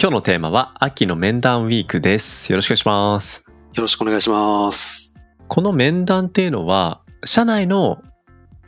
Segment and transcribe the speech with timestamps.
[0.00, 2.52] 今日のテーマは秋の面談ウィークです。
[2.52, 3.44] よろしくお願いします。
[3.74, 5.20] よろしくお願いします。
[5.48, 8.00] この面談っていうのは、社内の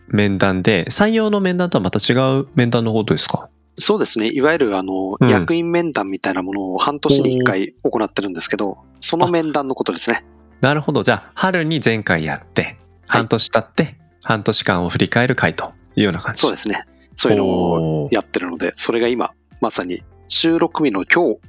[0.09, 3.48] 面談で、採用の面談とはまた違う面談のことですか？
[3.77, 4.29] そうですね。
[4.33, 10.24] いわゆるあの、うん役員面談みたいなものを半年に一回行ってるんですけど、その面談のことですね。
[10.60, 11.05] なるほど。
[11.05, 12.77] じゃあ、春に前回やって、はい
[13.07, 16.41] 半年経って、半年間を振り返る回というような感じ。
[16.41, 16.87] そうですね。
[17.15, 21.40] そういうのをやってるので、それが今、まさに収録日の今日、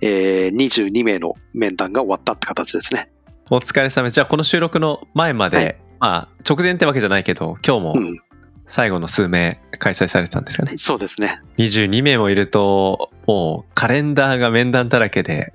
[0.00, 3.10] えー、22名の面談が終わったって形ですね。
[3.50, 4.08] お疲れ様。
[4.08, 8.18] じゃあ、この収録の前まで、はいまあ、直前ってわけじゃないけど、今日もうん。
[8.66, 10.76] 最後の数名開催されてたんですかね。
[10.76, 11.42] そうですね。
[11.58, 15.52] 22名もいると、もうカレンダーが面談だらけで、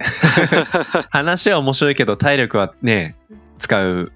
[1.11, 3.15] 話は面白いけど体力はね、
[3.57, 4.11] 使う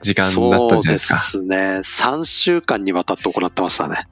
[0.00, 1.16] 時間だったんじゃないですか。
[1.18, 2.16] そうですね。
[2.18, 4.06] 3週間にわたって行ってましたね。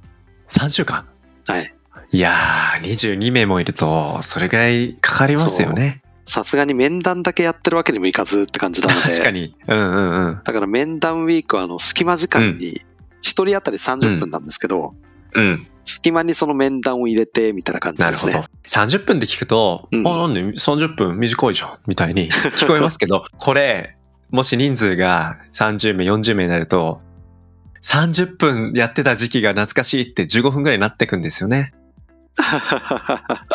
[0.49, 1.07] 3週間？
[1.47, 1.73] はい。
[2.15, 6.01] いやー、22名もいると、それぐらいかかりますよね。
[6.25, 9.09] さすがに面談だけやってるわけにもいかずって感じなので。
[9.09, 9.57] 確かに。
[9.67, 10.41] うんうんうん。
[10.45, 12.83] だから面談ウィークはあの隙間時間に
[13.21, 14.95] 一人当たり30分なんですけど、
[15.35, 15.67] うん。
[15.83, 18.33] 隙間にその面談を入れてみたいな感じですね。
[18.33, 18.59] なるほど。
[18.65, 23.97] 30分で聞くと、うんあ、なんで30分短いじゃんみたいに 聞こえますけど、これ、
[24.31, 27.01] もし人数が30名、40名になると、
[27.83, 31.75] 30分やってた時期が懐かしいって15分ぐらいになってくんですよね。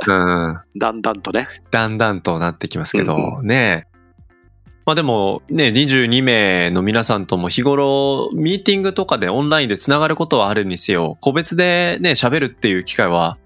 [0.07, 0.59] うん。
[0.77, 1.47] だんだんとね。
[1.71, 3.85] だんだんとなってきますけど、うんね
[4.85, 13.37] まあでもね、22名の皆さんとも日頃ミーティングとかでオンラインでつながることはあるにせよ、個別でね、喋るっていう機会は、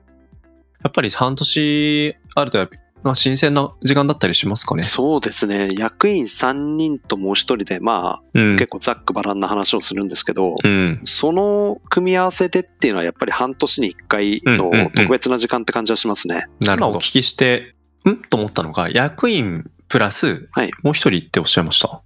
[0.85, 4.81] やっぱり半年あるとやっぱ、まあ、新鮮な時間だったりしますかね。
[4.83, 5.69] そうですね。
[5.77, 8.55] 役員3人ともう一人で、まあ、うん。
[8.55, 11.01] 結構ざっくばらんな話をするんですけど、うん。
[11.03, 16.45] その組み合わせでっていうのはやっぱり半年に1回のうんうんうん特別な時間って感じはしますね。
[16.61, 16.97] なるほど。
[16.97, 17.75] お聞きして、
[18.07, 22.01] んと思ったのが、役員プラス、はいもう一人っておっしゃいました？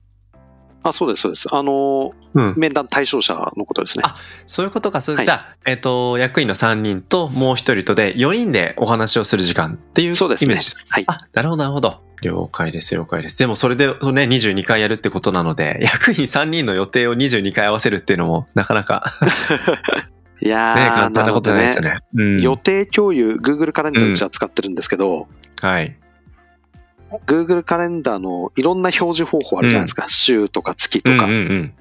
[0.90, 1.48] あ、そうです、そうです。
[1.54, 2.54] あの、うん。
[2.58, 4.04] 面談対象者のことですね。
[4.06, 4.16] あ
[4.46, 5.02] そういうことか。
[5.02, 10.86] そうはいじゃあ、えっ、と、役員の3人ともう一人とで4人でお話をする時間っていうイメそうですねージです。
[10.90, 11.04] はい。
[11.08, 12.08] あ、なるほど、なるほど。
[12.22, 13.38] 了解です、了解です。
[13.38, 19.14] でもそれでね、22回やるってことなので、 役員3人の予定を22回合わせるっていうのも、なかなか
[20.42, 22.00] いやね、ー、簡単なことないですよね。
[22.16, 22.42] うん。
[22.42, 25.28] 予定共有、Google カレンダーうちは使ってるんですけど、
[25.62, 25.96] はい。
[27.26, 30.08] Google カレンダーのいろんな表示方法あるじゃないですか。
[30.10, 31.26] 週とか月とか。
[31.26, 31.74] うんうんうん。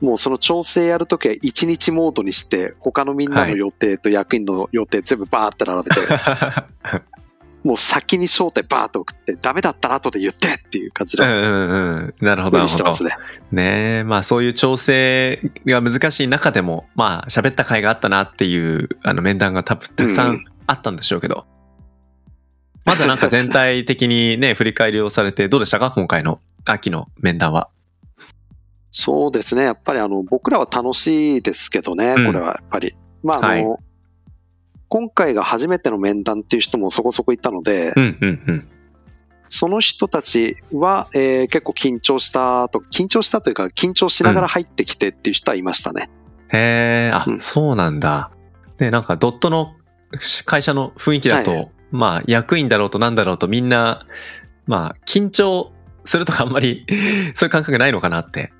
[0.00, 6.00] もうその調整やるときは1日モードにして、他のみんなの予定と役員の予定全部バーって並べて、
[7.64, 12.24] もう先に招待バーって送って、ダメだったら後で言ってっていう感じのうんうんうん。
[12.24, 13.04] なるほど、なるほど。
[13.04, 13.16] ね。
[13.50, 21.46] ねえ、まあそういう調整が難しい中でも、まあ喋った甲斐があったなっていう、あの面談が多分たくさうんんあったんでしょうけど。
[22.86, 25.90] まずはなんか全体的にね、 振り返りをされて、どうでしたか？
[25.90, 27.68] 今回の秋の面談は。
[28.90, 29.64] そうですね。
[29.64, 32.94] やっぱりあの、僕らは楽しいですけどね、うんこれはやっぱり。
[33.22, 33.80] まああの、はい
[34.88, 38.68] 今回が初めての面談っていう人もそこそこいたので、うんうんうん。
[39.48, 46.08] その人たちは、えー結構緊張したと、緊張したというか、緊張しながら入ってきてっていう人はいましたね。
[46.52, 48.30] へえ、あ、うんそうなんだ。
[48.78, 49.74] ね、なんかドットの
[50.44, 51.64] 会社の雰囲気だと、は
[51.96, 54.06] まあ役員だろうとなんだろうとみんな、
[54.66, 55.72] まあ緊張
[56.04, 56.86] するとかあんまり
[57.34, 58.52] そういう感覚ないのかなって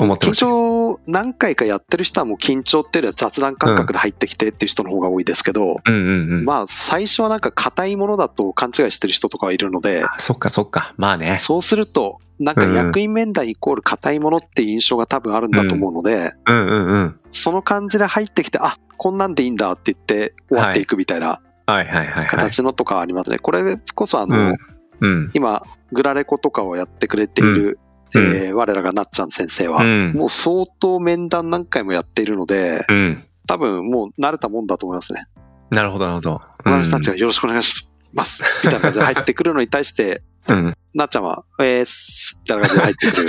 [0.00, 0.76] 思って緊ましたけど。
[0.76, 6.44] 張何回かやってる人はもう緊張っていうよりは雑談感覚で入ってきてっていう人の方が多いですけど、うんうんうん。
[6.44, 10.94] まあ最初はなんか硬いものだと勘違いしてる人とかはいるので、あそっかそっか。
[10.96, 11.36] まあね。
[11.38, 17.20] そうすると、なんか役員面談イコール硬いものっていう印象が多分あるんだと思うので、うんうんうん。
[17.30, 21.40] その感じで入ってきて、あ、こんなんでいいんだって言って終わっていくみたいな。
[21.66, 23.38] 形のとかありますね。
[23.38, 24.56] これこそあの、うん
[25.00, 25.30] うん。
[25.34, 30.12] 今、グラレコとかをやってくれている、うんえー我らがなっちゃん先生は、うん。
[30.12, 33.24] もう相当面談何回もやっているので、うん。
[33.46, 35.26] 多分もう慣れたもんだと思いますね。
[35.70, 36.40] なるほどなるほど。
[36.64, 38.44] 他の人たちがよろしくお願いします。
[38.64, 40.74] みたいな感じで入ってくるのに対して、 うん。
[40.94, 43.28] なっちゃんは、えーす、みたいな感じで入ってくる。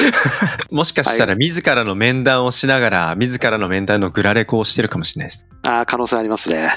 [0.72, 5.48] もしかしたら自らの面談をしながら、自らの面談のグラレコをしてるかもしれないです。
[5.68, 6.70] ああ、可能性ありますね。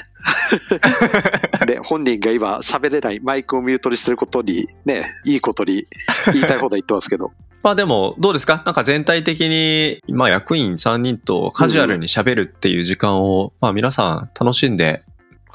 [1.81, 5.85] で、本人が今喋れない、マイクをミュートにしてることに、ね、いいことに
[6.33, 7.31] 言いたい放題言ってますけど。
[7.63, 8.63] まあでも、どうですか？
[8.65, 15.03] なんか全体的に、まあ役員3人とカジュアルに喋るっていう時間を、まあ皆さん楽しんで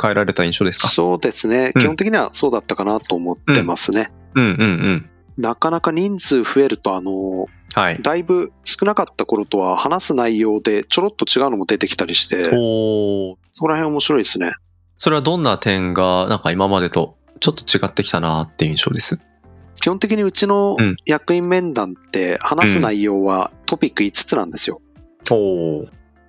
[0.01, 0.87] 変えられた印象ですか？
[0.89, 1.73] そうですね。
[1.75, 4.13] うん基本的にはそうだったかなと思ってますね。
[4.35, 5.11] うんうんうん。
[5.37, 7.99] なかなか人数増えると、あの、はい。
[8.01, 14.53] だいぶ少なかった頃とは話す内容でちょろっと違うのも出てきたりして、そこら辺面白いですね。
[14.99, 19.21] それはどんな点が、なんか今までとちょっと違ってきたなっていう印象です。
[19.81, 20.97] 基本的にうちのうん。
[21.05, 24.81] 役員面談って話す内容はトピック5つなんですよ。
[25.31, 25.89] おー。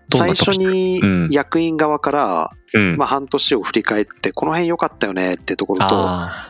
[0.09, 1.27] どん最初にうん。
[1.31, 2.97] 役員側から、うん。
[2.97, 5.87] まあ、半年を振り返って、この辺良かったよねってところ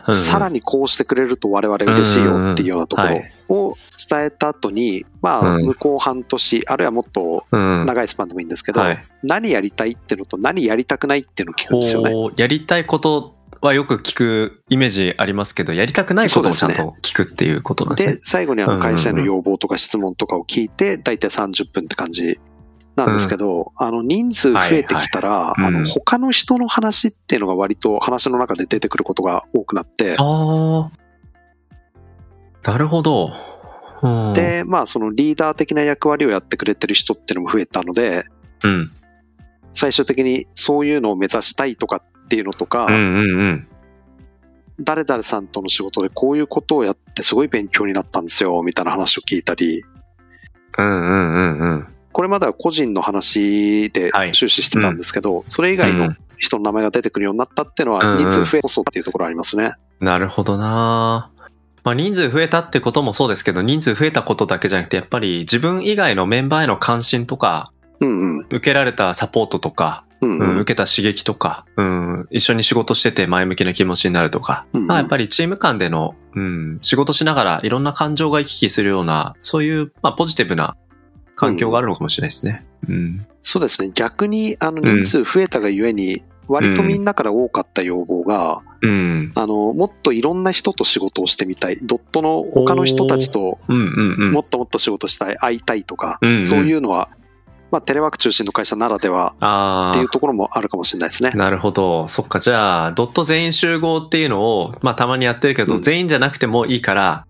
[0.06, 3.76] と、さらにこうしてくれると我々嬉しいよっていうようなところを
[4.08, 7.86] 伝えた後に、まあ、うん向こう半年、あるいはもっとうん。
[7.86, 9.02] 長いスパンでもいいんですけど、はい。
[9.22, 12.12] 何やりたいっていうのと何やりたくないっていうのを聞くんですよね。
[12.36, 18.18] やりたいことはよく聞くイメージありますけど、やりたくないこともちゃんと聞くっていうことなんですで、ね。
[18.22, 22.38] 最後にあうんうんうんの会社への要望とか質問とかを聞いて、だいたい30分って感じ
[22.96, 30.90] なんですけど、あの人数増えてきたら、はいはいうんあの他の人の話っていうのが割と話の中で出てくることが多くなって、ああ。
[32.70, 33.32] なるほど。
[34.02, 38.26] うん、で、まあそのリーダー的な役割をやってくれてる人っていうのも増えたので、
[38.64, 38.90] うん。
[39.72, 43.68] 最終的にそういうのを目指したいとかっていうのとか、うんうんうん。
[44.80, 49.84] 誰々さんとの仕事でこういうことをやってすごい勉強になったんですよ、みたいな話を聞いたり、
[50.78, 51.86] うんうんうんうん。
[52.12, 59.74] これまでは個人の話ではい終始してたんですけど、それ以外の人の名前が出てくるようになったっていうのはうんうん人数増えこそっていうところありますね。
[60.00, 61.30] なるほどな
[61.88, 68.46] まあ人数増えたってこともそうですけど、人数増えたことだけじゃなくて、やっぱり自分以外のメンバーへの関心とか、うんうん。
[68.50, 70.38] 受けられたサポートとか、うんうん。
[70.40, 80.76] うん受けた刺激とか、うん、一緒に仕事してて前向きな気持ちになるとか、うんうんまあやっぱりチーム間での、うん、仕事しながらいろんな感情が行き来するような、そういう、まあポジティブな
[81.36, 82.66] 環境があるのかもしれないですね。
[82.86, 83.26] うん。
[83.40, 83.88] そうですね。
[83.94, 89.32] 逆に、あの人数増えたがゆえに、割とみんなから多かった要望が、うん。
[89.34, 91.78] あの、もっといろんな人と仕事をしてみたい。
[91.82, 93.58] ドットの他の人たちと。
[93.68, 97.10] もっともっと仕事したい、会いたいとか、うんうんそういうのは、
[97.70, 100.08] まあテレワーク中心の会社ならではっていう。
[100.08, 101.32] ところもあるかもしれないですね。
[101.34, 102.08] なるほど。
[102.08, 102.40] そっか。
[102.40, 107.26] じゃあ、ドット全員集合っていうのを、まあたまにやってるけど、うん全員じゃなくてもいいから、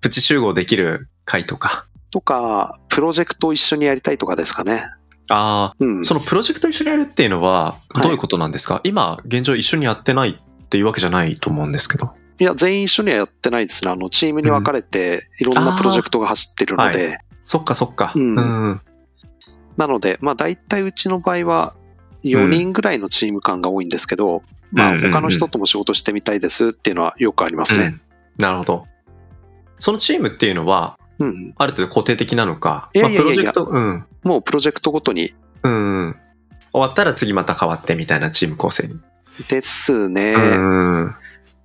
[0.00, 1.84] プチ集合できる会とか。
[2.12, 4.84] とか、プロジェクトを一緒にやりたいとかですかね。
[5.30, 6.04] あうんあ、。
[6.04, 12.10] そのプロジェクト一緒にやるっていうのは、はいどういうことなんですか、今、現状一緒にやってないっていうわけじゃないと思うんですけど。
[12.38, 13.90] いや、全員一緒にはやってないですね。
[13.90, 18.12] あの、チームに分かれて、いろんなプロジェクトが走ってるので、そっかそっか。
[18.14, 18.80] うんうん。
[19.76, 21.74] なので、まあ大体うちの場合は
[22.24, 24.42] 4人ぐらいのチーム感が多いんですけど、
[24.72, 27.86] まあうんうんうん他の人とも仕事してみたいですっていうのはよくありますね。
[27.86, 28.00] うん
[28.38, 28.86] なるほど。
[29.78, 31.54] そのチームっていうのは、うん。
[31.56, 32.90] ある程度固定的なのか。
[32.94, 34.04] まあプロジェクト、うん。
[34.24, 35.32] もうプロジェクトごとに
[35.62, 36.16] うんうん。
[36.72, 38.98] 終わったら次また変わってみたいなチーム構成に。
[39.48, 40.34] ですね。
[40.34, 41.14] うん。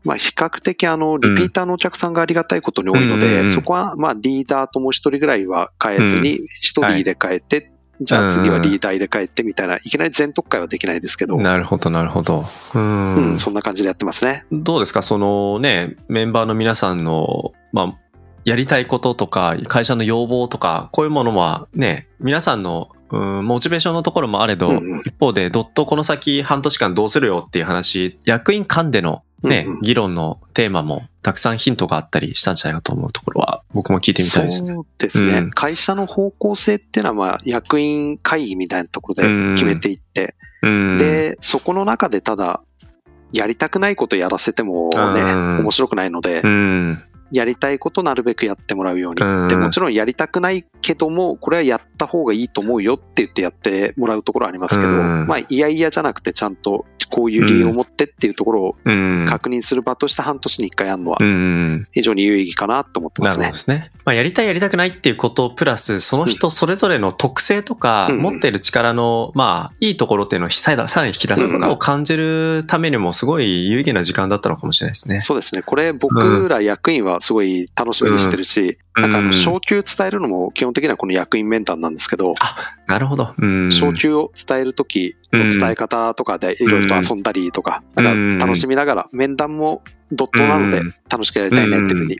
[0.03, 7.71] まあ比較的あの、リピーターのお客さんがありがたいことに多いので、そこはまあリーダーともう一人ぐらいは変えずに、一人入れ替えて、
[8.01, 12.45] じゃあ次はリーダー入れ替えてみたいな、いきなり全特会はできないですけど、なるほど、なるほど。
[12.74, 13.15] うん。
[13.15, 14.45] うん、そんな感じでやってますね。
[14.51, 15.01] どうですか？
[15.01, 17.97] そのね、メンバーの皆さんの、まあ、
[18.45, 25.01] やりたいこととか、会社の要望とか、こういうものはね、皆さんの、うん、モチベーションのところもあれど、うんうん。
[25.05, 29.81] 一方で、ドットこの先半年間どうするよっていう話、役員間でのね、うんうん。
[29.81, 34.73] 議論のテーマもたくさんヒントがあったりしたんじゃないかと思うところは、僕も聞いてみたいですね。
[34.73, 35.49] そうですね、うん。
[35.49, 42.61] 会社の方向性っていうのは、まあ、役員会議みたいなところで決めていって、うん、で、そこの中でただ、
[43.31, 45.59] やりたくないことやらせてもね、うん。
[45.61, 49.24] 面白くないので、うん、やりたいことなるべくやってもらうように。
[49.24, 59.25] うんで、もちろんやりたくないけども、これはやった方がいいと思うよって言ってやってもらうところはありますけど、うんまあ、いやいやじゃなくてちゃんとこういう理由を持ってっていうところをうん。
[59.27, 61.88] 確認する場として半年に一回やるのはうん。
[61.91, 63.60] 非常に有意義かなと思ってますねなるほどで。
[63.60, 63.91] すね。
[64.05, 75.19] まあ、やりたいやりたくないっていうことプラス、その人それぞれの特性とか、うん持っている力の、まあ、いいところっていうのをさらに引き出すとかを感じるためにもすごい有意義な時間だったのかもしれないですね。
[75.19, 75.62] そうですね。
[75.62, 79.12] これ僕ら役員はすごい楽しみにしてるし、うん。
[79.12, 82.33] なんか昇給伝えるのも基本的にはこの役員面談なんですけど、
[82.88, 83.33] なるほど。
[83.38, 83.71] うん。
[83.71, 88.03] 昇給を伝えるときの伝え方とかでいろいろと遊んだりとか、うん。
[88.03, 88.39] なん。
[88.39, 90.95] か楽しみながら面談もドットなのでうん。
[91.09, 92.19] 楽しくやりたいねっていうふうに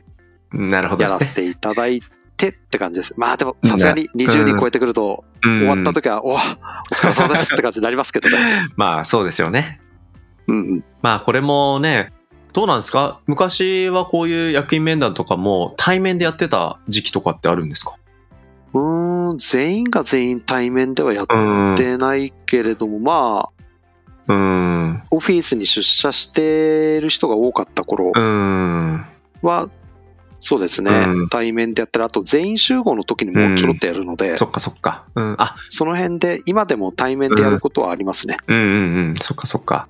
[0.52, 1.08] なるほどや。
[1.10, 2.00] らせていただい
[2.36, 3.14] てって感じです。
[3.18, 6.38] まあでもさすがに20人超えてくると終終わった時は、おお
[6.92, 8.36] 疲れ様ですって感じになりますけどね。
[8.76, 9.80] まあそうですよね。
[10.48, 12.12] うんまあこれもね、
[12.52, 13.20] どうなんですか？
[13.26, 17.96] 昔はこういう役員面談とかも対面でやってた時期とかってあるんですか？
[18.74, 19.38] うん。
[19.38, 21.74] 全員が全員対面ではやっうん。
[21.76, 23.48] てないけれども、ま
[24.28, 25.02] あ、うん。
[25.10, 29.04] オフィスに出社してる人が多かった頃うん。
[29.42, 29.68] は、
[30.38, 35.04] そうですね、うん対面でやったら、あと全員集合の時にもちょろっとやるので、そっかそっか。
[35.14, 35.34] うん。
[35.38, 38.36] あ、その辺で今でも対面でやることはありますね。
[38.46, 39.14] うんうんうん。
[39.20, 39.88] そっかそっか。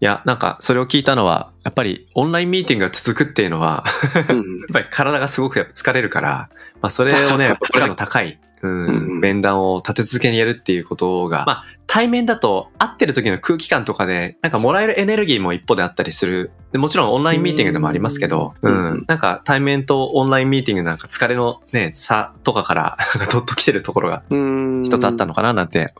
[0.00, 3.84] いや、なんか、それを聞いたのは、やっぱりオンラインミーティングが続くっていうのは、
[4.30, 6.48] うん やっぱり体がすごくやっぱ疲れるから、
[6.80, 16.52] まあそれをね、 負荷の高い、ううんうんん、面談を立て続けにやるっていうことが、まあ対面だと会ってる時の空気感とかで、なんかもらえるエネルギーも一方であったりする。
[16.70, 24.38] でもちろんオンラインミーティングでもありますけど、ううんん、なんか対面とオンラインミーティングなんか疲れのね、差とかから、 なんかどっと来てるところがうー
[24.82, 25.92] ん一つあったのかななんて、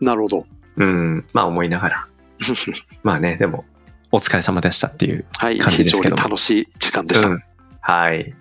[0.00, 0.46] なるほど。
[0.76, 2.06] うん、まあ思いながら。
[3.02, 3.64] まあね、でも、
[4.12, 7.28] お疲れ様でしたっていうはい、感じ非常にですけども楽しい時間でした。
[7.28, 7.38] うん
[7.80, 8.34] はい。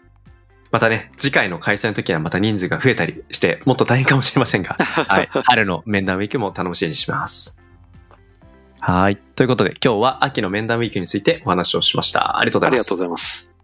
[0.76, 4.76] またね、次回の開催の時はまた人数が増えたりして、もっと大変かもしれませんが、
[5.08, 5.30] はい。
[5.46, 7.58] 春の面談ウィークも楽しみにします。
[8.82, 9.16] はい。
[9.16, 12.40] ということで、今日は秋の面談ウィークについてお話をしました。
[12.40, 13.04] ありがとうございますありがとうご。
[13.04, 13.55] ざいます。